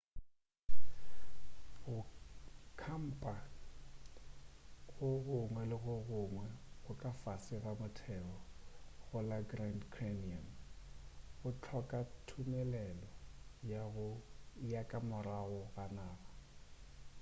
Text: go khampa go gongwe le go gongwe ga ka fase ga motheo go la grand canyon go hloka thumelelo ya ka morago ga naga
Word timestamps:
go 1.83 1.95
khampa 2.79 3.33
go 4.93 5.07
gongwe 5.25 5.63
le 5.71 5.77
go 5.83 5.95
gongwe 6.09 6.47
ga 6.85 6.93
ka 7.01 7.11
fase 7.21 7.55
ga 7.63 7.71
motheo 7.79 8.33
go 9.05 9.17
la 9.29 9.37
grand 9.49 9.81
canyon 9.95 10.47
go 11.39 11.49
hloka 11.63 11.99
thumelelo 12.27 13.09
ya 14.71 14.81
ka 14.89 14.99
morago 15.09 15.61
ga 15.73 15.85
naga 15.95 16.29